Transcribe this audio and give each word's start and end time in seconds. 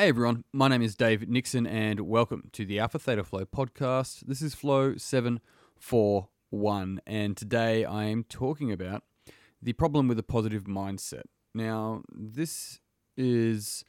Hey 0.00 0.08
everyone, 0.08 0.44
my 0.50 0.66
name 0.66 0.80
is 0.80 0.96
Dave 0.96 1.28
Nixon 1.28 1.66
and 1.66 2.00
welcome 2.00 2.48
to 2.52 2.64
the 2.64 2.78
Alpha 2.78 2.98
Theta 2.98 3.22
Flow 3.22 3.44
podcast. 3.44 4.20
This 4.20 4.40
is 4.40 4.54
Flow 4.54 4.96
741 4.96 7.02
and 7.06 7.36
today 7.36 7.84
I 7.84 8.04
am 8.04 8.24
talking 8.24 8.72
about 8.72 9.04
the 9.60 9.74
problem 9.74 10.08
with 10.08 10.18
a 10.18 10.22
positive 10.22 10.64
mindset. 10.64 11.24
Now, 11.54 12.00
this 12.10 12.80
is, 13.18 13.84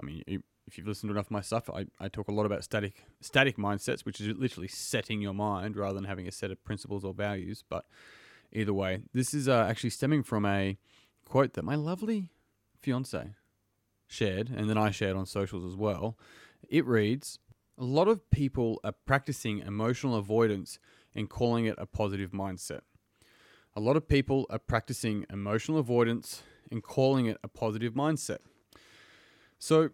I 0.00 0.06
mean, 0.06 0.22
if 0.28 0.78
you've 0.78 0.86
listened 0.86 1.08
to 1.08 1.14
enough 1.14 1.26
of 1.26 1.32
my 1.32 1.40
stuff, 1.40 1.68
I, 1.68 1.86
I 1.98 2.06
talk 2.06 2.28
a 2.28 2.32
lot 2.32 2.46
about 2.46 2.62
static 2.62 3.02
static 3.20 3.56
mindsets, 3.56 4.04
which 4.04 4.20
is 4.20 4.28
literally 4.36 4.68
setting 4.68 5.20
your 5.20 5.34
mind 5.34 5.76
rather 5.76 5.94
than 5.94 6.04
having 6.04 6.28
a 6.28 6.32
set 6.32 6.52
of 6.52 6.62
principles 6.62 7.04
or 7.04 7.12
values. 7.12 7.64
But 7.68 7.84
either 8.52 8.72
way, 8.72 9.00
this 9.12 9.34
is 9.34 9.48
uh, 9.48 9.66
actually 9.68 9.90
stemming 9.90 10.22
from 10.22 10.46
a 10.46 10.78
quote 11.24 11.54
that 11.54 11.64
my 11.64 11.74
lovely 11.74 12.30
fiance 12.80 13.34
shared, 14.08 14.50
and 14.50 14.68
then 14.68 14.78
I 14.78 14.90
shared 14.90 15.16
on 15.16 15.26
socials 15.26 15.64
as 15.64 15.76
well. 15.76 16.18
It 16.68 16.84
reads 16.86 17.38
A 17.76 17.84
lot 17.84 18.08
of 18.08 18.28
people 18.30 18.80
are 18.82 18.92
practicing 18.92 19.60
emotional 19.60 20.16
avoidance 20.16 20.78
and 21.14 21.28
calling 21.28 21.66
it 21.66 21.76
a 21.78 21.86
positive 21.86 22.32
mindset. 22.32 22.80
A 23.76 23.80
lot 23.80 23.96
of 23.96 24.08
people 24.08 24.46
are 24.50 24.58
practicing 24.58 25.24
emotional 25.30 25.78
avoidance 25.78 26.42
and 26.70 26.82
calling 26.82 27.26
it 27.26 27.38
a 27.44 27.48
positive 27.48 27.94
mindset. 27.94 28.38
So, 29.58 29.90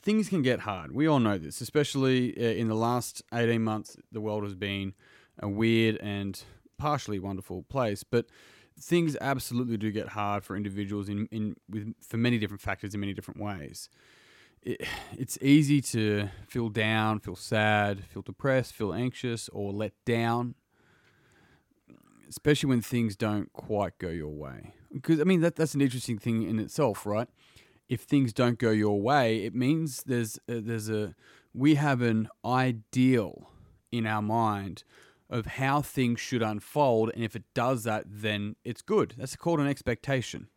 things 0.00 0.28
can 0.28 0.42
get 0.42 0.60
hard. 0.60 0.92
We 0.92 1.06
all 1.06 1.20
know 1.20 1.38
this, 1.38 1.60
especially 1.60 2.36
uh, 2.36 2.52
in 2.52 2.68
the 2.68 2.74
last 2.74 3.22
18 3.32 3.62
months, 3.62 3.96
the 4.12 4.20
world 4.20 4.44
has 4.44 4.54
been 4.54 4.94
a 5.38 5.48
weird 5.48 5.96
and 5.96 6.40
partially 6.78 7.18
wonderful 7.18 7.62
place, 7.64 8.04
but 8.04 8.26
things 8.80 9.16
absolutely 9.20 9.76
do 9.76 9.90
get 9.90 10.08
hard 10.08 10.44
for 10.44 10.56
individuals 10.56 11.08
in, 11.08 11.26
in 11.30 11.56
with 11.68 11.94
for 12.02 12.16
many 12.16 12.38
different 12.38 12.60
factors 12.60 12.94
in 12.94 13.00
many 13.00 13.14
different 13.14 13.40
ways. 13.40 13.88
It, 14.62 14.82
it's 15.16 15.38
easy 15.40 15.80
to 15.82 16.28
feel 16.48 16.68
down, 16.68 17.20
feel 17.20 17.36
sad, 17.36 18.04
feel 18.04 18.22
depressed, 18.22 18.74
feel 18.74 18.92
anxious, 18.92 19.48
or 19.50 19.72
let 19.72 19.92
down, 20.04 20.54
especially 22.28 22.68
when 22.68 22.82
things 22.82 23.16
don't 23.16 23.52
quite 23.52 23.98
go 23.98 24.08
your 24.08 24.34
way. 24.34 24.74
Because 24.92 25.20
I 25.20 25.24
mean 25.24 25.40
that 25.40 25.56
that's 25.56 25.74
an 25.74 25.80
interesting 25.80 26.18
thing 26.18 26.42
in 26.42 26.58
itself, 26.58 27.06
right? 27.06 27.28
if 27.88 28.02
things 28.02 28.32
don't 28.32 28.58
go 28.58 28.70
your 28.70 29.00
way, 29.00 29.44
it 29.44 29.54
means 29.54 30.02
there's 30.04 30.38
a, 30.48 30.60
there's 30.60 30.88
a 30.88 31.14
we 31.54 31.76
have 31.76 32.02
an 32.02 32.28
ideal 32.44 33.50
in 33.92 34.06
our 34.06 34.22
mind 34.22 34.84
of 35.28 35.46
how 35.46 35.82
things 35.82 36.20
should 36.20 36.42
unfold, 36.42 37.10
and 37.14 37.24
if 37.24 37.34
it 37.34 37.44
does 37.54 37.84
that, 37.84 38.04
then 38.06 38.56
it's 38.64 38.82
good. 38.82 39.14
That's 39.16 39.36
called 39.36 39.60
an 39.60 39.66
expectation. 39.66 40.48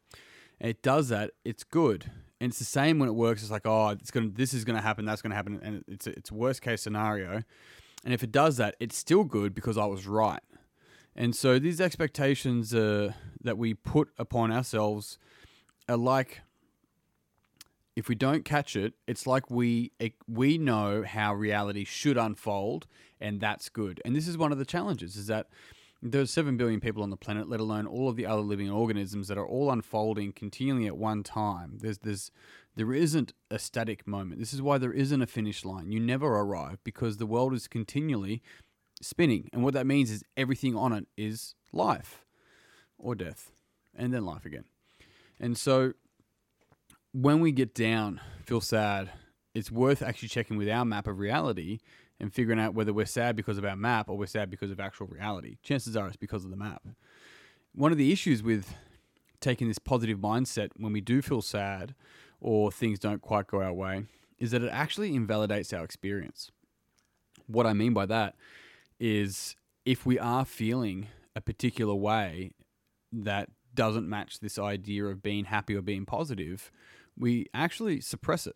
And 0.59 0.69
it 0.69 0.81
does 0.81 1.09
that, 1.09 1.31
it's 1.43 1.63
good. 1.63 2.11
And 2.41 2.49
it's 2.49 2.59
the 2.59 2.65
same 2.65 2.99
when 2.99 3.09
it 3.09 3.13
works. 3.13 3.41
It's 3.41 3.51
like, 3.51 3.65
oh, 3.65 3.89
it's 3.89 4.11
gonna, 4.11 4.29
this 4.29 4.53
is 4.53 4.63
gonna 4.63 4.81
happen, 4.81 5.05
that's 5.05 5.21
gonna 5.21 5.35
happen, 5.35 5.59
and 5.63 5.83
it's 5.87 6.07
it's 6.07 6.31
worst 6.31 6.61
case 6.61 6.81
scenario. 6.81 7.43
And 8.05 8.13
if 8.13 8.23
it 8.23 8.31
does 8.31 8.57
that, 8.57 8.75
it's 8.79 8.97
still 8.97 9.23
good 9.23 9.53
because 9.53 9.77
I 9.77 9.85
was 9.85 10.07
right. 10.07 10.41
And 11.15 11.35
so 11.35 11.59
these 11.59 11.81
expectations 11.81 12.73
uh, 12.73 13.11
that 13.41 13.57
we 13.57 13.73
put 13.73 14.09
upon 14.17 14.51
ourselves 14.51 15.17
are 15.89 15.97
like 15.97 16.41
if 17.99 18.07
we 18.07 18.15
don't 18.15 18.45
catch 18.45 18.77
it, 18.77 18.93
it's 19.07 19.27
like 19.27 19.51
we 19.51 19.91
we 20.25 20.57
know 20.57 21.03
how 21.03 21.33
reality 21.33 21.83
should 21.83 22.17
unfold, 22.17 22.87
and 23.19 23.41
that's 23.41 23.67
good. 23.67 24.01
And 24.05 24.15
this 24.15 24.25
is 24.25 24.37
one 24.37 24.53
of 24.53 24.57
the 24.57 24.63
challenges: 24.65 25.17
is 25.17 25.27
that 25.27 25.47
there's 26.01 26.31
seven 26.31 26.55
billion 26.55 26.79
people 26.79 27.03
on 27.03 27.09
the 27.09 27.17
planet, 27.17 27.49
let 27.49 27.59
alone 27.59 27.85
all 27.85 28.07
of 28.07 28.15
the 28.15 28.25
other 28.25 28.41
living 28.41 28.71
organisms 28.71 29.27
that 29.27 29.37
are 29.37 29.45
all 29.45 29.69
unfolding 29.69 30.31
continually 30.31 30.87
at 30.87 30.95
one 30.95 31.23
time. 31.23 31.77
There's 31.81 31.97
there's 31.97 32.31
there 32.77 32.93
isn't 32.93 33.33
a 33.51 33.59
static 33.59 34.07
moment. 34.07 34.39
This 34.39 34.53
is 34.53 34.61
why 34.61 34.77
there 34.77 34.93
isn't 34.93 35.21
a 35.21 35.27
finish 35.27 35.65
line. 35.65 35.91
You 35.91 35.99
never 35.99 36.27
arrive 36.27 36.81
because 36.85 37.17
the 37.17 37.25
world 37.25 37.53
is 37.53 37.67
continually 37.67 38.41
spinning, 39.01 39.49
and 39.51 39.61
what 39.61 39.73
that 39.73 39.85
means 39.85 40.09
is 40.09 40.23
everything 40.37 40.73
on 40.73 40.93
it 40.93 41.05
is 41.17 41.53
life 41.73 42.23
or 42.97 43.13
death, 43.13 43.51
and 43.93 44.13
then 44.13 44.23
life 44.23 44.45
again. 44.45 44.63
And 45.37 45.57
so 45.57 45.93
when 47.11 47.39
we 47.39 47.51
get 47.51 47.73
down, 47.73 48.21
feel 48.45 48.61
sad, 48.61 49.09
it's 49.53 49.71
worth 49.71 50.01
actually 50.01 50.29
checking 50.29 50.57
with 50.57 50.69
our 50.69 50.85
map 50.85 51.07
of 51.07 51.19
reality 51.19 51.79
and 52.19 52.33
figuring 52.33 52.59
out 52.59 52.73
whether 52.73 52.93
we're 52.93 53.05
sad 53.05 53.35
because 53.35 53.57
of 53.57 53.65
our 53.65 53.75
map 53.75 54.09
or 54.09 54.17
we're 54.17 54.27
sad 54.27 54.49
because 54.49 54.71
of 54.71 54.79
actual 54.79 55.07
reality. 55.07 55.57
Chances 55.63 55.95
are 55.95 56.07
it's 56.07 56.17
because 56.17 56.43
of 56.43 56.51
the 56.51 56.57
map. 56.57 56.83
One 57.73 57.91
of 57.91 57.97
the 57.97 58.11
issues 58.11 58.43
with 58.43 58.75
taking 59.39 59.67
this 59.67 59.79
positive 59.79 60.19
mindset 60.19 60.69
when 60.77 60.91
we 60.91 61.01
do 61.01 61.21
feel 61.21 61.41
sad 61.41 61.95
or 62.41 62.71
things 62.71 62.99
don't 62.99 63.21
quite 63.21 63.47
go 63.47 63.61
our 63.61 63.73
way 63.73 64.05
is 64.37 64.51
that 64.51 64.63
it 64.63 64.69
actually 64.71 65.15
invalidates 65.15 65.73
our 65.73 65.83
experience. 65.83 66.51
What 67.47 67.65
I 67.65 67.73
mean 67.73 67.93
by 67.93 68.05
that 68.07 68.35
is 68.99 69.55
if 69.85 70.05
we 70.05 70.19
are 70.19 70.45
feeling 70.45 71.07
a 71.35 71.41
particular 71.41 71.95
way 71.95 72.51
that 73.11 73.49
doesn't 73.73 74.07
match 74.07 74.39
this 74.39 74.59
idea 74.59 75.05
of 75.05 75.23
being 75.23 75.45
happy 75.45 75.75
or 75.75 75.81
being 75.81 76.05
positive, 76.05 76.71
we 77.19 77.47
actually 77.53 78.01
suppress 78.01 78.47
it. 78.47 78.55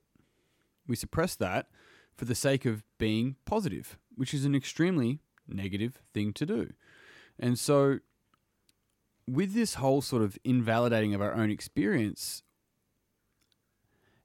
We 0.88 0.96
suppress 0.96 1.36
that 1.36 1.68
for 2.16 2.26
the 2.26 2.36
sake 2.36 2.66
of 2.66 2.84
being 2.98 3.36
positive, 3.46 3.98
which 4.16 4.34
is 4.34 4.46
an 4.46 4.56
extremely 4.56 5.20
negative 5.48 6.02
thing 6.14 6.34
to 6.34 6.46
do. 6.46 6.74
And 7.40 7.60
so, 7.60 8.00
with 9.28 9.54
this 9.54 9.76
whole 9.76 10.02
sort 10.02 10.22
of 10.22 10.38
invalidating 10.44 11.14
of 11.14 11.22
our 11.22 11.34
own 11.34 11.50
experience, 11.50 12.44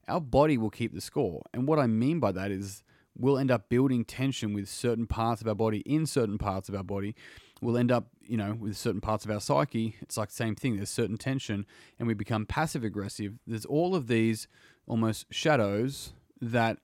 our 0.06 0.20
body 0.20 0.58
will 0.58 0.70
keep 0.70 0.94
the 0.94 1.00
score. 1.00 1.42
And 1.52 1.66
what 1.68 1.78
I 1.78 1.86
mean 1.86 2.18
by 2.18 2.32
that 2.32 2.50
is 2.50 2.82
we'll 3.16 3.38
end 3.38 3.50
up 3.50 3.68
building 3.68 4.04
tension 4.04 4.54
with 4.54 4.68
certain 4.68 5.06
parts 5.06 5.40
of 5.40 5.48
our 5.48 5.54
body 5.54 5.78
in 5.80 6.06
certain 6.06 6.38
parts 6.38 6.68
of 6.68 6.74
our 6.74 6.84
body. 6.84 7.14
We'll 7.60 7.76
end 7.76 7.90
up, 7.90 8.08
you 8.22 8.36
know, 8.36 8.56
with 8.58 8.76
certain 8.76 9.00
parts 9.00 9.24
of 9.24 9.30
our 9.30 9.40
psyche. 9.40 9.96
It's 10.00 10.16
like 10.16 10.28
the 10.28 10.34
same 10.34 10.54
thing. 10.54 10.76
There's 10.76 10.90
certain 10.90 11.16
tension, 11.16 11.66
and 11.98 12.06
we 12.06 12.14
become 12.14 12.46
passive 12.46 12.84
aggressive. 12.84 13.34
There's 13.46 13.64
all 13.64 13.94
of 13.94 14.06
these 14.06 14.46
almost 14.86 15.26
shadows 15.30 16.12
that 16.40 16.78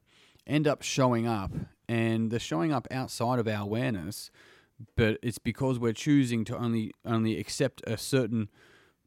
end 0.47 0.67
up 0.67 0.83
showing 0.83 1.27
up, 1.27 1.53
and 1.89 2.31
they're 2.31 2.41
showing 2.41 2.73
up 2.73 2.89
outside 2.91 3.39
of 3.39 3.47
our 3.47 3.63
awareness. 3.63 4.31
But 4.97 5.19
it's 5.23 5.39
because 5.39 5.79
we're 5.79 5.93
choosing 5.93 6.45
to 6.47 6.57
only 6.57 6.93
only 7.05 7.39
accept 7.39 7.83
a 7.87 7.97
certain 7.97 8.51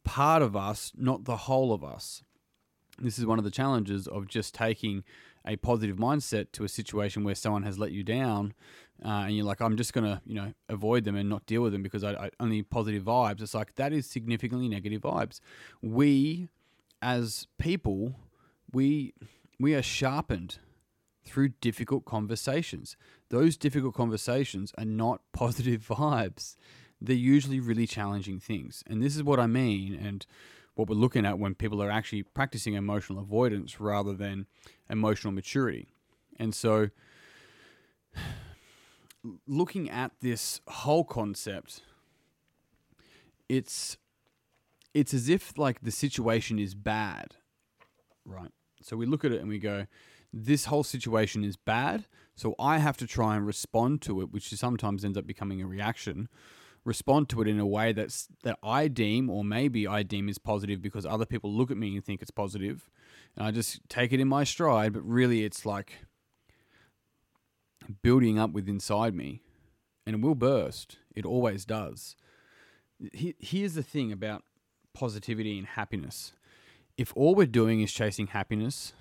part 0.05 0.41
of 0.41 0.55
us, 0.55 0.93
not 0.95 1.25
the 1.25 1.35
whole 1.35 1.73
of 1.73 1.83
us. 1.83 2.23
This 2.99 3.19
is 3.19 3.25
one 3.25 3.37
of 3.37 3.43
the 3.43 3.51
challenges 3.51 4.07
of 4.07 4.27
just 4.27 4.55
taking 4.55 5.03
a 5.45 5.55
positive 5.57 5.97
mindset 5.97 6.51
to 6.53 6.63
a 6.63 6.69
situation 6.69 7.23
where 7.23 7.35
someone 7.35 7.63
has 7.63 7.77
let 7.77 7.91
you 7.91 8.03
down, 8.03 8.53
uh, 9.03 9.25
and 9.25 9.35
you're 9.35 9.45
like, 9.45 9.61
I'm 9.61 9.77
just 9.77 9.93
gonna, 9.93 10.21
you 10.25 10.35
know, 10.35 10.53
avoid 10.69 11.03
them 11.03 11.15
and 11.15 11.29
not 11.29 11.45
deal 11.45 11.61
with 11.61 11.73
them 11.73 11.83
because 11.83 12.03
I, 12.03 12.13
I 12.13 12.29
only 12.39 12.63
positive 12.63 13.03
vibes. 13.03 13.41
It's 13.41 13.53
like 13.53 13.75
that 13.75 13.93
is 13.93 14.07
significantly 14.07 14.67
negative 14.67 15.01
vibes. 15.01 15.39
We, 15.81 16.49
as 17.01 17.47
people, 17.57 18.15
we 18.71 19.13
we 19.59 19.75
are 19.75 19.83
sharpened 19.83 20.59
through 21.25 21.49
difficult 21.61 22.05
conversations. 22.05 22.95
Those 23.29 23.57
difficult 23.57 23.93
conversations 23.93 24.73
are 24.77 24.85
not 24.85 25.21
positive 25.33 25.85
vibes. 25.87 26.55
They're 26.99 27.15
usually 27.15 27.59
really 27.59 27.85
challenging 27.85 28.39
things, 28.39 28.83
and 28.87 29.03
this 29.03 29.15
is 29.15 29.23
what 29.23 29.39
I 29.39 29.47
mean. 29.47 29.93
And 29.93 30.25
what 30.77 30.87
we're 30.87 30.95
looking 30.95 31.25
at 31.25 31.39
when 31.39 31.55
people 31.55 31.81
are 31.81 31.89
actually 31.89 32.23
practicing 32.23 32.75
emotional 32.75 33.19
avoidance 33.19 33.79
rather 33.79 34.13
than 34.13 34.45
emotional 34.89 35.33
maturity. 35.33 35.87
And 36.39 36.53
so, 36.53 36.89
looking 39.47 39.89
at 39.89 40.11
this 40.21 40.61
whole 40.67 41.03
concept, 41.03 41.81
it's 43.49 43.97
it's 44.93 45.13
as 45.13 45.29
if 45.29 45.57
like 45.57 45.81
the 45.81 45.91
situation 45.91 46.59
is 46.59 46.73
bad, 46.73 47.35
right? 48.25 48.51
So 48.81 48.97
we 48.97 49.05
look 49.05 49.23
at 49.25 49.31
it 49.31 49.39
and 49.39 49.49
we 49.49 49.59
go, 49.59 49.85
this 50.33 50.65
whole 50.65 50.83
situation 50.83 51.43
is 51.43 51.55
bad, 51.55 52.05
so 52.35 52.55
I 52.59 52.79
have 52.79 52.97
to 52.97 53.07
try 53.07 53.35
and 53.35 53.45
respond 53.45 54.01
to 54.03 54.21
it, 54.21 54.31
which 54.31 54.49
sometimes 54.49 55.05
ends 55.05 55.17
up 55.17 55.27
becoming 55.27 55.61
a 55.61 55.67
reaction 55.67 56.29
respond 56.87 57.27
to 57.27 57.41
it 57.41 57.47
in 57.49 57.59
a 57.59 57.65
way 57.65 57.91
that's 57.91 58.29
that 58.43 58.57
I 58.63 58.87
deem 58.87 59.29
or 59.29 59.43
maybe 59.43 59.85
I 59.85 60.03
deem 60.03 60.29
is 60.29 60.37
positive 60.37 60.81
because 60.81 61.05
other 61.05 61.25
people 61.25 61.51
look 61.51 61.69
at 61.69 61.77
me 61.77 61.95
and 61.95 62.03
think 62.03 62.21
it's 62.21 62.31
positive 62.31 62.89
and 63.35 63.45
I 63.45 63.51
just 63.51 63.81
take 63.89 64.13
it 64.13 64.21
in 64.21 64.27
my 64.27 64.45
stride 64.45 64.93
but 64.93 65.03
really 65.05 65.43
it's 65.43 65.65
like 65.65 66.05
building 68.01 68.37
up 68.37 68.51
with 68.51 68.67
inside 68.67 69.15
me 69.15 69.41
and 70.05 70.15
it 70.15 70.21
will 70.21 70.35
burst 70.35 70.97
it 71.15 71.25
always 71.25 71.65
does 71.65 72.15
here's 73.13 73.75
the 73.75 73.83
thing 73.83 74.11
about 74.11 74.43
positivity 74.93 75.57
and 75.57 75.67
happiness 75.67 76.33
if 76.97 77.13
all 77.15 77.35
we're 77.35 77.45
doing 77.45 77.81
is 77.81 77.91
chasing 77.91 78.27
happiness 78.27 78.93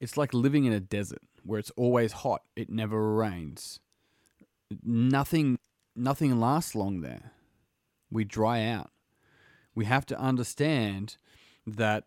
it's 0.00 0.16
like 0.16 0.32
living 0.32 0.64
in 0.64 0.72
a 0.72 0.80
desert 0.80 1.22
where 1.44 1.58
it's 1.58 1.72
always 1.76 2.12
hot 2.12 2.42
it 2.56 2.70
never 2.70 3.14
rains 3.14 3.80
nothing 4.82 5.58
nothing 5.94 6.40
lasts 6.40 6.74
long 6.74 7.00
there. 7.00 7.32
We 8.10 8.24
dry 8.24 8.64
out. 8.66 8.90
We 9.74 9.84
have 9.86 10.06
to 10.06 10.18
understand 10.18 11.16
that 11.66 12.04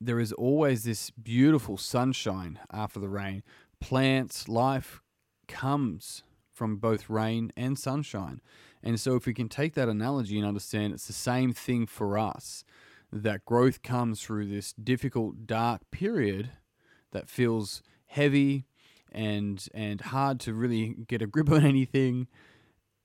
there 0.00 0.20
is 0.20 0.32
always 0.32 0.84
this 0.84 1.10
beautiful 1.10 1.78
sunshine 1.78 2.58
after 2.70 3.00
the 3.00 3.08
rain. 3.08 3.42
Plants, 3.80 4.48
life 4.48 5.00
comes 5.48 6.22
from 6.52 6.76
both 6.76 7.10
rain 7.10 7.52
and 7.56 7.78
sunshine. 7.78 8.40
And 8.82 8.98
so, 8.98 9.16
if 9.16 9.26
we 9.26 9.34
can 9.34 9.48
take 9.48 9.74
that 9.74 9.88
analogy 9.88 10.38
and 10.38 10.46
understand 10.46 10.92
it's 10.92 11.06
the 11.06 11.12
same 11.12 11.52
thing 11.52 11.86
for 11.86 12.18
us, 12.18 12.64
that 13.12 13.44
growth 13.44 13.82
comes 13.82 14.22
through 14.22 14.46
this 14.46 14.72
difficult, 14.72 15.46
dark 15.46 15.82
period 15.90 16.50
that 17.12 17.28
feels 17.28 17.82
heavy 18.06 18.66
and 19.12 19.68
and 19.74 20.00
hard 20.00 20.40
to 20.40 20.52
really 20.54 20.94
get 21.06 21.22
a 21.22 21.26
grip 21.26 21.50
on 21.50 21.64
anything. 21.64 22.28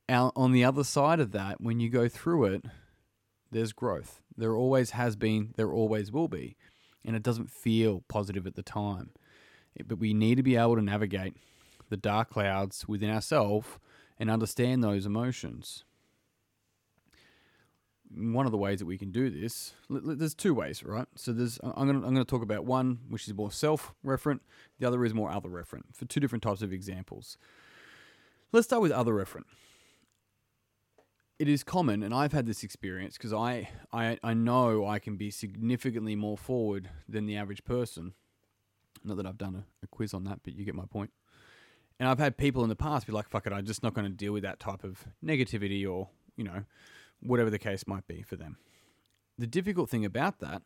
Out 0.10 0.34
on 0.36 0.52
the 0.52 0.64
other 0.64 0.84
side 0.84 1.20
of 1.22 1.32
that, 1.32 1.62
when 1.62 1.80
you 1.80 1.90
go 1.90 2.10
through 2.10 2.46
it, 2.46 2.66
there's 3.52 3.72
growth. 3.72 4.22
There 4.36 4.56
always 4.56 4.92
has 4.92 5.16
been, 5.16 5.54
there 5.56 5.72
always 5.72 6.12
will 6.12 6.28
be. 6.28 6.58
And 7.06 7.16
it 7.16 7.24
doesn't 7.24 7.50
feel 7.50 8.04
positive 8.08 8.46
at 8.46 8.56
the 8.56 8.64
time. 8.64 9.12
But 9.88 10.00
we 10.00 10.14
need 10.14 10.36
to 10.36 10.44
be 10.44 10.56
able 10.56 10.76
to 10.76 10.82
navigate 10.82 11.36
the 11.90 11.98
dark 11.98 12.30
clouds 12.30 12.88
within 12.88 13.10
ourselves 13.10 13.68
and 14.20 14.30
understand 14.30 14.84
those 14.84 15.06
emotions. 15.06 15.84
One 18.14 18.46
of 18.46 18.52
the 18.52 18.58
ways 18.58 18.80
that 18.80 18.86
we 18.86 18.98
can 18.98 19.12
do 19.12 19.30
this, 19.30 19.74
there's 19.90 20.36
two 20.36 20.54
ways, 20.54 20.84
right? 20.84 21.08
So 21.16 21.32
there's 21.32 21.60
I'm 21.64 21.88
going 21.88 22.02
to 22.02 22.08
I'm 22.08 22.14
going 22.14 22.26
to 22.26 22.26
talk 22.26 22.44
about 22.44 22.66
one 22.66 23.00
which 23.08 23.28
is 23.28 23.34
more 23.34 23.52
self-referent, 23.52 24.42
the 24.80 24.88
other 24.88 25.06
is 25.06 25.14
more 25.14 25.32
other-referent 25.32 25.84
for 25.94 26.06
two 26.06 26.20
different 26.20 26.44
types 26.44 26.62
of 26.62 26.74
examples. 26.74 27.38
Let's 28.52 28.68
start 28.68 28.82
with 28.82 28.92
other-referent 28.92 29.46
it 31.42 31.50
is 31.50 31.64
common, 31.64 32.04
and 32.04 32.14
I've 32.14 32.34
had 32.34 32.46
this 32.46 32.64
experience 32.64 33.18
because 33.18 33.34
I, 33.34 33.68
I 33.92 34.20
I 34.22 34.36
know 34.36 34.86
I 34.86 35.00
can 35.00 35.18
be 35.18 35.32
significantly 35.32 36.16
more 36.16 36.38
forward 36.38 36.92
than 37.10 37.26
the 37.26 37.36
average 37.36 37.64
person. 37.64 38.14
Not 39.04 39.18
that 39.18 39.26
I've 39.26 39.38
done 39.38 39.56
a, 39.56 39.64
a 39.84 39.88
quiz 39.88 40.14
on 40.14 40.24
that, 40.26 40.40
but 40.44 40.54
you 40.54 40.66
get 40.66 40.76
my 40.76 40.86
point. 40.86 41.12
And 42.00 42.10
I've 42.10 42.20
had 42.20 42.38
people 42.38 42.64
in 42.64 42.70
the 42.70 42.76
past 42.76 43.06
be 43.06 43.14
like, 43.14 43.30
"Fuck 43.30 43.48
it, 43.48 43.54
I'm 43.54 43.66
just 43.66 43.84
not 43.84 43.94
going 43.94 44.06
to 44.06 44.14
deal 44.14 44.34
with 44.34 44.44
that 44.44 44.60
type 44.60 44.84
of 44.84 45.06
negativity 45.24 45.90
or 45.90 46.10
you 46.38 46.44
know, 46.44 46.64
whatever 47.22 47.50
the 47.50 47.60
case 47.60 47.86
might 47.88 48.08
be 48.08 48.22
for 48.22 48.36
them." 48.36 48.58
The 49.38 49.48
difficult 49.48 49.90
thing 49.90 50.06
about 50.06 50.40
that 50.40 50.62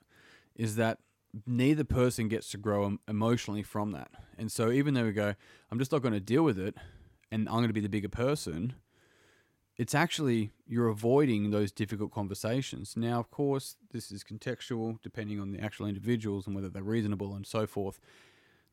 is 0.55 0.75
that 0.75 0.99
neither 1.45 1.83
person 1.83 2.27
gets 2.27 2.49
to 2.49 2.57
grow 2.57 2.97
emotionally 3.07 3.63
from 3.63 3.91
that. 3.91 4.09
And 4.37 4.51
so 4.51 4.71
even 4.71 4.93
though 4.93 5.03
we 5.03 5.11
go, 5.11 5.35
I'm 5.69 5.79
just 5.79 5.91
not 5.91 6.01
going 6.01 6.13
to 6.13 6.19
deal 6.19 6.43
with 6.43 6.57
it, 6.57 6.75
and 7.31 7.47
I'm 7.49 7.55
going 7.55 7.67
to 7.67 7.73
be 7.73 7.81
the 7.81 7.89
bigger 7.89 8.09
person 8.09 8.75
it's 9.77 9.93
actually 9.93 10.51
you're 10.67 10.87
avoiding 10.87 11.51
those 11.51 11.71
difficult 11.71 12.11
conversations. 12.11 12.95
Now, 12.95 13.19
of 13.19 13.29
course, 13.29 13.75
this 13.91 14.11
is 14.11 14.23
contextual 14.23 14.99
depending 15.01 15.39
on 15.39 15.51
the 15.51 15.59
actual 15.59 15.87
individuals 15.87 16.47
and 16.47 16.55
whether 16.55 16.69
they're 16.69 16.83
reasonable 16.83 17.35
and 17.35 17.45
so 17.45 17.67
forth. 17.67 17.99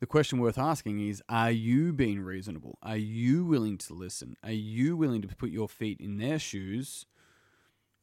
The 0.00 0.06
question 0.06 0.38
worth 0.38 0.58
asking 0.58 1.06
is 1.06 1.22
Are 1.28 1.50
you 1.50 1.92
being 1.92 2.20
reasonable? 2.20 2.78
Are 2.82 2.96
you 2.96 3.44
willing 3.44 3.78
to 3.78 3.94
listen? 3.94 4.36
Are 4.42 4.52
you 4.52 4.96
willing 4.96 5.22
to 5.22 5.28
put 5.28 5.50
your 5.50 5.68
feet 5.68 6.00
in 6.00 6.18
their 6.18 6.38
shoes 6.38 7.06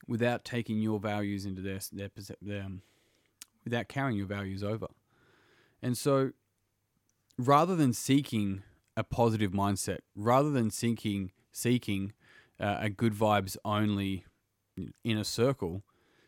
without 0.08 0.44
taking 0.44 0.80
your 0.80 1.00
values 1.00 1.46
into 1.46 1.62
their, 1.62 1.80
their, 1.92 2.10
their 2.42 2.64
um, 2.64 2.82
without 3.64 3.88
carrying 3.88 4.18
your 4.18 4.28
values 4.28 4.64
over? 4.64 4.88
And 5.82 5.98
so, 5.98 6.32
rather 7.38 7.76
than 7.76 7.94
seeking 7.94 8.64
a 8.98 9.04
positive 9.04 9.52
mindset, 9.52 10.00
rather 10.16 10.52
than 10.52 10.72
seeking, 10.72 11.32
seeking 11.52 12.14
uh, 12.60 12.78
a 12.80 12.90
good 12.90 13.14
vibes 13.14 13.58
only 13.64 14.26
inner 15.04 15.24
circle, 15.24 15.84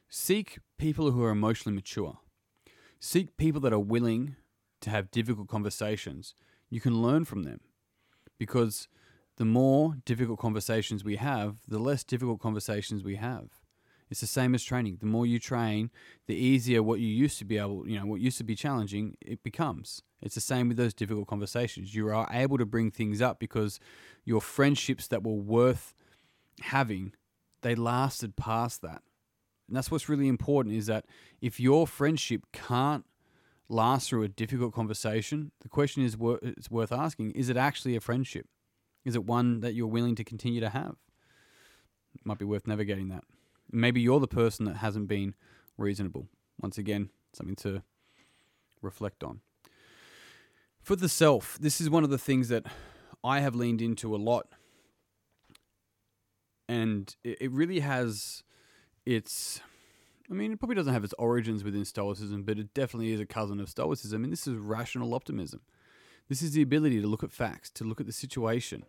seek 0.10 0.60
people 0.78 1.12
who 1.12 1.24
are 1.24 1.32
emotionally 1.32 1.76
mature. 1.76 2.20
Seek 3.00 3.36
people 3.38 3.62
that 3.62 3.74
are 3.74 3.80
willing 3.80 4.36
to 4.82 4.90
have 4.90 5.12
difficult 5.12 5.48
conversations. 5.48 6.34
You 6.70 6.80
can 6.80 7.02
learn 7.02 7.26
from 7.26 7.44
them 7.44 7.62
because 8.38 8.88
the 9.38 9.46
more 9.46 9.96
difficult 10.06 10.40
conversations 10.40 11.04
we 11.04 11.16
have, 11.16 11.58
the 11.68 11.80
less 11.80 12.04
difficult 12.04 12.40
conversations 12.40 13.04
we 13.04 13.16
have. 13.16 13.62
It's 14.10 14.20
the 14.20 14.28
same 14.28 14.54
as 14.54 14.64
training. 14.64 14.98
The 15.00 15.06
more 15.06 15.26
you 15.26 15.40
train, 15.40 15.90
the 16.28 16.36
easier 16.36 16.84
what 16.84 17.00
you 17.00 17.08
used 17.08 17.40
to 17.40 17.46
be 17.46 17.58
able, 17.58 17.88
you 17.88 17.98
know, 17.98 18.06
what 18.06 18.20
used 18.20 18.38
to 18.40 18.44
be 18.44 18.56
challenging, 18.56 19.16
it 19.22 19.42
becomes. 19.42 20.04
It's 20.22 20.36
the 20.36 20.42
same 20.42 20.68
with 20.68 20.76
those 20.76 20.94
difficult 20.94 21.28
conversations. 21.28 21.96
You 21.96 22.10
are 22.10 22.28
able 22.30 22.58
to 22.58 22.66
bring 22.66 22.92
things 22.92 23.22
up 23.22 23.40
because 23.40 23.80
your 24.26 24.42
friendships 24.42 25.08
that 25.08 25.24
were 25.24 25.34
worth 25.34 25.94
having, 26.60 27.14
they 27.62 27.76
lasted 27.76 28.36
past 28.36 28.82
that. 28.82 29.02
And 29.68 29.78
that's 29.78 29.90
what's 29.90 30.10
really 30.10 30.28
important 30.28 30.76
is 30.76 30.88
that 30.88 31.06
if 31.42 31.60
your 31.60 31.88
friendship 31.88 32.46
can't 32.52 33.06
last 33.70 34.10
through 34.10 34.24
a 34.24 34.28
difficult 34.28 34.74
conversation, 34.74 35.52
the 35.62 35.70
question 35.70 36.04
is 36.04 36.18
it's 36.42 36.70
worth 36.70 36.92
asking, 36.92 37.32
is 37.32 37.50
it 37.50 37.56
actually 37.56 37.96
a 37.96 38.02
friendship? 38.02 38.48
Is 39.06 39.16
it 39.16 39.24
one 39.24 39.62
that 39.62 39.74
you're 39.74 39.88
willing 39.88 40.16
to 40.16 40.24
continue 40.24 40.60
to 40.60 40.70
have? 40.70 40.96
It 42.14 42.26
might 42.26 42.38
be 42.38 42.46
worth 42.46 42.68
navigating 42.68 43.08
that. 43.10 43.24
Maybe 43.72 44.02
you're 44.02 44.20
the 44.20 44.28
person 44.28 44.66
that 44.66 44.76
hasn't 44.76 45.08
been 45.08 45.36
reasonable. 45.78 46.28
Once 46.62 46.78
again, 46.78 47.10
something 47.34 47.56
to 47.58 47.82
reflect 48.82 49.24
on. 49.24 49.40
For 50.82 50.98
the 50.98 51.08
self, 51.08 51.58
this 51.60 51.80
is 51.80 51.90
one 51.90 52.04
of 52.04 52.10
the 52.10 52.18
things 52.18 52.50
that 52.50 52.66
I 53.24 53.40
have 53.40 53.56
leaned 53.56 53.82
into 53.82 54.14
a 54.14 54.18
lot 54.18 54.48
and 56.72 57.16
it, 57.24 57.38
it 57.42 57.52
really 57.52 57.82
has 57.82 58.44
its. 59.06 59.60
I 60.30 60.34
mean, 60.34 60.54
it 60.54 60.60
probably 60.60 60.78
doesn't 60.78 60.94
have 60.94 61.04
its 61.04 61.14
origins 61.20 61.62
within 61.62 61.84
Stoicism, 61.84 62.44
but 62.44 62.58
it 62.58 62.74
definitely 62.74 63.12
is 63.12 63.20
a 63.20 63.26
cousin 63.26 63.60
of 63.60 63.68
Stoicism, 63.68 64.24
and 64.24 64.32
this 64.32 64.48
is 64.48 64.56
rational 64.56 65.14
optimism. 65.14 65.60
This 66.30 66.42
is 66.42 66.54
the 66.54 66.62
ability 66.62 67.02
to 67.02 67.08
look 67.08 67.24
at 67.24 67.34
facts, 67.34 67.70
to 67.72 67.84
look 67.84 68.00
at 68.00 68.08
the 68.08 68.14
situation, 68.14 68.86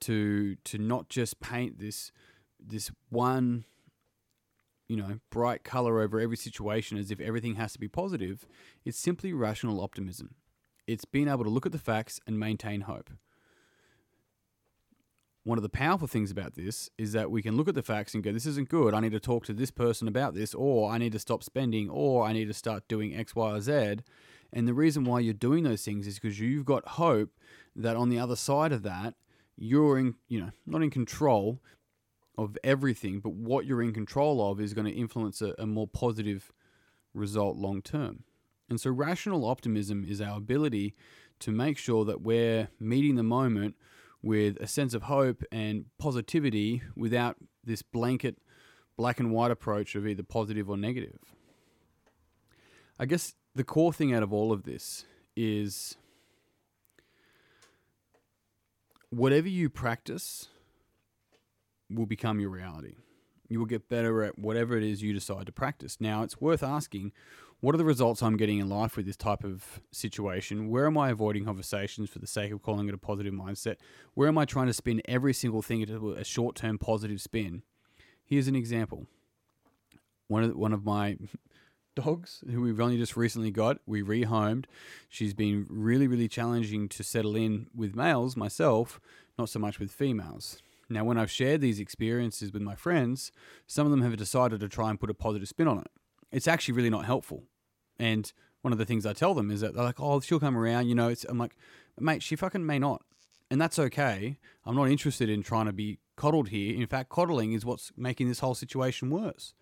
to 0.00 0.56
to 0.56 0.76
not 0.76 1.08
just 1.08 1.40
paint 1.40 1.78
this 1.78 2.12
this 2.60 2.90
one 3.08 3.64
you 4.86 4.96
know, 4.98 5.18
bright 5.30 5.64
color 5.64 6.02
over 6.02 6.20
every 6.20 6.36
situation 6.36 6.98
as 6.98 7.10
if 7.10 7.18
everything 7.18 7.54
has 7.54 7.72
to 7.72 7.78
be 7.78 7.88
positive. 7.88 8.46
It's 8.84 8.98
simply 8.98 9.32
rational 9.32 9.80
optimism. 9.80 10.34
It's 10.86 11.06
being 11.06 11.26
able 11.26 11.44
to 11.44 11.50
look 11.50 11.64
at 11.64 11.72
the 11.72 11.78
facts 11.78 12.20
and 12.26 12.38
maintain 12.38 12.82
hope 12.82 13.08
one 15.44 15.58
of 15.58 15.62
the 15.62 15.68
powerful 15.68 16.08
things 16.08 16.30
about 16.30 16.54
this 16.54 16.90
is 16.96 17.12
that 17.12 17.30
we 17.30 17.42
can 17.42 17.56
look 17.56 17.68
at 17.68 17.74
the 17.74 17.82
facts 17.82 18.14
and 18.14 18.24
go, 18.24 18.32
this 18.32 18.46
isn't 18.46 18.70
good. 18.70 18.94
I 18.94 19.00
need 19.00 19.12
to 19.12 19.20
talk 19.20 19.44
to 19.46 19.52
this 19.52 19.70
person 19.70 20.08
about 20.08 20.34
this, 20.34 20.54
or 20.54 20.90
I 20.90 20.96
need 20.96 21.12
to 21.12 21.18
stop 21.18 21.44
spending, 21.44 21.90
or 21.90 22.24
I 22.24 22.32
need 22.32 22.48
to 22.48 22.54
start 22.54 22.88
doing 22.88 23.14
X, 23.14 23.36
Y, 23.36 23.50
or 23.50 23.60
Z. 23.60 23.96
And 24.52 24.66
the 24.66 24.74
reason 24.74 25.04
why 25.04 25.20
you're 25.20 25.34
doing 25.34 25.62
those 25.62 25.84
things 25.84 26.06
is 26.06 26.18
because 26.18 26.40
you've 26.40 26.64
got 26.64 26.88
hope 26.88 27.30
that 27.76 27.94
on 27.94 28.08
the 28.08 28.18
other 28.18 28.36
side 28.36 28.72
of 28.72 28.82
that, 28.84 29.14
you're 29.56 29.98
in, 29.98 30.14
you 30.28 30.40
know, 30.40 30.50
not 30.66 30.82
in 30.82 30.90
control 30.90 31.60
of 32.38 32.56
everything, 32.64 33.20
but 33.20 33.32
what 33.34 33.66
you're 33.66 33.82
in 33.82 33.92
control 33.92 34.50
of 34.50 34.60
is 34.60 34.72
going 34.72 34.86
to 34.86 34.98
influence 34.98 35.42
a, 35.42 35.54
a 35.58 35.66
more 35.66 35.86
positive 35.86 36.52
result 37.12 37.56
long 37.56 37.82
term. 37.82 38.24
And 38.68 38.80
so, 38.80 38.90
rational 38.90 39.44
optimism 39.44 40.04
is 40.08 40.20
our 40.20 40.38
ability 40.38 40.94
to 41.40 41.52
make 41.52 41.76
sure 41.76 42.04
that 42.06 42.22
we're 42.22 42.68
meeting 42.80 43.16
the 43.16 43.22
moment 43.22 43.74
with 44.24 44.56
a 44.58 44.66
sense 44.66 44.94
of 44.94 45.02
hope 45.02 45.44
and 45.52 45.84
positivity 45.98 46.82
without 46.96 47.36
this 47.62 47.82
blanket 47.82 48.38
black 48.96 49.20
and 49.20 49.30
white 49.30 49.50
approach 49.50 49.94
of 49.94 50.06
either 50.06 50.22
positive 50.22 50.70
or 50.70 50.78
negative. 50.78 51.18
I 52.98 53.04
guess 53.04 53.34
the 53.54 53.64
core 53.64 53.92
thing 53.92 54.14
out 54.14 54.22
of 54.22 54.32
all 54.32 54.50
of 54.50 54.62
this 54.62 55.04
is 55.36 55.96
whatever 59.10 59.48
you 59.48 59.68
practice 59.68 60.48
will 61.90 62.06
become 62.06 62.40
your 62.40 62.50
reality. 62.50 62.94
You 63.48 63.58
will 63.58 63.66
get 63.66 63.90
better 63.90 64.22
at 64.22 64.38
whatever 64.38 64.74
it 64.76 64.84
is 64.84 65.02
you 65.02 65.12
decide 65.12 65.44
to 65.46 65.52
practice. 65.52 65.98
Now, 66.00 66.22
it's 66.22 66.40
worth 66.40 66.62
asking 66.62 67.12
what 67.60 67.74
are 67.74 67.78
the 67.78 67.84
results 67.84 68.22
I'm 68.22 68.36
getting 68.36 68.58
in 68.58 68.68
life 68.68 68.96
with 68.96 69.06
this 69.06 69.16
type 69.16 69.44
of 69.44 69.80
situation? 69.90 70.68
Where 70.68 70.86
am 70.86 70.98
I 70.98 71.10
avoiding 71.10 71.44
conversations 71.44 72.10
for 72.10 72.18
the 72.18 72.26
sake 72.26 72.52
of 72.52 72.62
calling 72.62 72.88
it 72.88 72.94
a 72.94 72.98
positive 72.98 73.32
mindset? 73.32 73.76
Where 74.14 74.28
am 74.28 74.38
I 74.38 74.44
trying 74.44 74.66
to 74.66 74.72
spin 74.72 75.00
every 75.06 75.32
single 75.32 75.62
thing 75.62 75.80
into 75.80 76.12
a 76.12 76.24
short 76.24 76.56
term 76.56 76.78
positive 76.78 77.20
spin? 77.20 77.62
Here's 78.24 78.48
an 78.48 78.56
example. 78.56 79.06
One 80.28 80.44
of 80.44 80.56
one 80.56 80.72
of 80.72 80.84
my 80.84 81.16
dogs 81.94 82.42
who 82.50 82.60
we've 82.60 82.80
only 82.80 82.98
just 82.98 83.16
recently 83.16 83.50
got, 83.50 83.78
we 83.86 84.02
rehomed. 84.02 84.66
She's 85.08 85.34
been 85.34 85.66
really, 85.68 86.06
really 86.06 86.28
challenging 86.28 86.88
to 86.90 87.02
settle 87.02 87.36
in 87.36 87.68
with 87.74 87.94
males, 87.94 88.36
myself, 88.36 89.00
not 89.38 89.48
so 89.48 89.58
much 89.58 89.78
with 89.78 89.90
females. 89.90 90.60
Now, 90.88 91.04
when 91.04 91.16
I've 91.16 91.30
shared 91.30 91.60
these 91.60 91.80
experiences 91.80 92.52
with 92.52 92.62
my 92.62 92.74
friends, 92.74 93.32
some 93.66 93.86
of 93.86 93.90
them 93.90 94.02
have 94.02 94.16
decided 94.16 94.60
to 94.60 94.68
try 94.68 94.90
and 94.90 95.00
put 95.00 95.10
a 95.10 95.14
positive 95.14 95.48
spin 95.48 95.68
on 95.68 95.78
it. 95.78 95.90
It's 96.32 96.48
actually 96.48 96.74
really 96.74 96.90
not 96.90 97.04
helpful. 97.04 97.44
And 97.98 98.32
one 98.62 98.72
of 98.72 98.78
the 98.78 98.84
things 98.84 99.06
I 99.06 99.12
tell 99.12 99.34
them 99.34 99.50
is 99.50 99.60
that 99.60 99.74
they're 99.74 99.84
like, 99.84 100.00
"Oh, 100.00 100.20
she'll 100.20 100.40
come 100.40 100.56
around," 100.56 100.88
you 100.88 100.94
know. 100.94 101.08
It's, 101.08 101.24
I'm 101.24 101.38
like, 101.38 101.56
"Mate, 101.98 102.22
she 102.22 102.36
fucking 102.36 102.64
may 102.64 102.78
not," 102.78 103.02
and 103.50 103.60
that's 103.60 103.78
okay. 103.78 104.38
I'm 104.64 104.76
not 104.76 104.90
interested 104.90 105.28
in 105.28 105.42
trying 105.42 105.66
to 105.66 105.72
be 105.72 105.98
coddled 106.16 106.48
here. 106.48 106.74
In 106.74 106.86
fact, 106.86 107.10
coddling 107.10 107.52
is 107.52 107.64
what's 107.64 107.92
making 107.96 108.28
this 108.28 108.40
whole 108.40 108.54
situation 108.54 109.10
worse. 109.10 109.54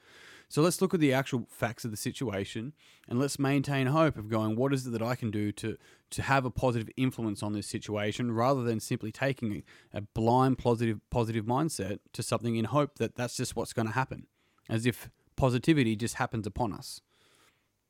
So 0.52 0.60
let's 0.60 0.82
look 0.82 0.92
at 0.92 1.00
the 1.00 1.14
actual 1.14 1.46
facts 1.48 1.86
of 1.86 1.90
the 1.90 1.96
situation 1.96 2.74
and 3.08 3.18
let's 3.18 3.38
maintain 3.38 3.86
hope 3.86 4.18
of 4.18 4.28
going, 4.28 4.54
what 4.54 4.74
is 4.74 4.86
it 4.86 4.90
that 4.90 5.00
I 5.00 5.14
can 5.14 5.30
do 5.30 5.50
to, 5.52 5.78
to 6.10 6.22
have 6.22 6.44
a 6.44 6.50
positive 6.50 6.90
influence 6.94 7.42
on 7.42 7.54
this 7.54 7.66
situation 7.66 8.32
rather 8.32 8.62
than 8.62 8.78
simply 8.78 9.10
taking 9.10 9.62
a 9.94 10.02
blind 10.02 10.58
positive, 10.58 11.00
positive 11.08 11.46
mindset 11.46 12.00
to 12.12 12.22
something 12.22 12.56
in 12.56 12.66
hope 12.66 12.96
that 12.96 13.16
that's 13.16 13.34
just 13.34 13.56
what's 13.56 13.72
going 13.72 13.88
to 13.88 13.94
happen, 13.94 14.26
as 14.68 14.84
if 14.84 15.08
positivity 15.42 15.96
just 15.96 16.14
happens 16.14 16.46
upon 16.46 16.72
us. 16.72 17.00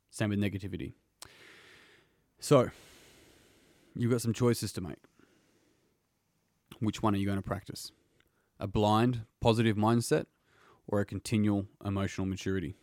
Same 0.09 0.31
with 0.31 0.39
negativity. 0.39 0.93
So, 2.39 2.71
you've 3.95 4.09
got 4.09 4.23
some 4.23 4.33
choices 4.33 4.71
to 4.71 4.81
make. 4.81 4.97
Which 6.79 7.03
one 7.03 7.13
are 7.13 7.19
you 7.19 7.27
going 7.27 7.37
to 7.37 7.43
practice? 7.43 7.91
A 8.59 8.65
blind, 8.65 9.25
positive 9.39 9.77
mindset 9.77 10.25
or 10.87 10.99
a 10.99 11.05
continual 11.05 11.67
emotional 11.85 12.25
maturity? 12.25 12.73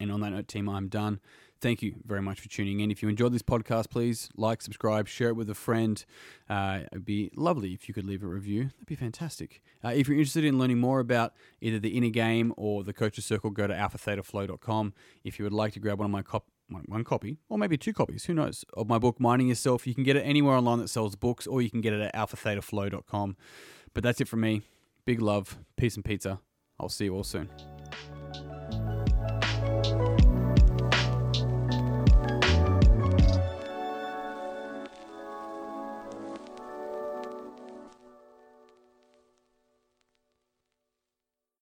And 0.00 0.12
on 0.12 0.20
that 0.20 0.30
note, 0.30 0.48
team, 0.48 0.68
I'm 0.68 0.88
done. 0.88 1.20
Thank 1.60 1.82
you 1.82 1.96
very 2.06 2.22
much 2.22 2.40
for 2.40 2.48
tuning 2.48 2.78
in. 2.80 2.90
If 2.90 3.02
you 3.02 3.08
enjoyed 3.08 3.32
this 3.32 3.42
podcast, 3.42 3.90
please 3.90 4.28
like, 4.36 4.62
subscribe, 4.62 5.08
share 5.08 5.30
it 5.30 5.36
with 5.36 5.50
a 5.50 5.56
friend. 5.56 6.04
Uh, 6.48 6.80
it'd 6.92 7.04
be 7.04 7.30
lovely 7.34 7.72
if 7.72 7.88
you 7.88 7.94
could 7.94 8.06
leave 8.06 8.22
a 8.22 8.28
review. 8.28 8.64
That'd 8.64 8.86
be 8.86 8.94
fantastic. 8.94 9.60
Uh, 9.84 9.88
if 9.88 10.06
you're 10.06 10.16
interested 10.16 10.44
in 10.44 10.56
learning 10.56 10.78
more 10.78 11.00
about 11.00 11.32
either 11.60 11.80
the 11.80 11.96
inner 11.96 12.10
game 12.10 12.54
or 12.56 12.84
the 12.84 12.92
coaches 12.92 13.24
circle, 13.24 13.50
go 13.50 13.66
to 13.66 13.74
alphathetaflow.com. 13.74 14.94
If 15.24 15.38
you 15.40 15.44
would 15.44 15.52
like 15.52 15.72
to 15.72 15.80
grab 15.80 15.98
one 15.98 16.06
of 16.06 16.12
my 16.12 16.22
cop- 16.22 16.46
one, 16.68 16.84
one 16.86 17.02
copy, 17.02 17.38
or 17.48 17.58
maybe 17.58 17.76
two 17.76 17.92
copies, 17.92 18.26
who 18.26 18.34
knows, 18.34 18.64
of 18.74 18.88
my 18.88 18.98
book, 18.98 19.18
Minding 19.18 19.48
Yourself. 19.48 19.86
You 19.86 19.94
can 19.94 20.04
get 20.04 20.16
it 20.16 20.20
anywhere 20.20 20.54
online 20.54 20.78
that 20.78 20.88
sells 20.88 21.16
books, 21.16 21.46
or 21.46 21.62
you 21.62 21.70
can 21.70 21.80
get 21.80 21.92
it 21.92 22.00
at 22.00 22.14
alphathetaflow.com. 22.14 23.36
But 23.94 24.02
that's 24.04 24.20
it 24.20 24.28
from 24.28 24.42
me. 24.42 24.62
Big 25.04 25.20
love, 25.20 25.58
peace 25.76 25.96
and 25.96 26.04
pizza. 26.04 26.40
I'll 26.78 26.90
see 26.90 27.06
you 27.06 27.14
all 27.14 27.24
soon. 27.24 27.48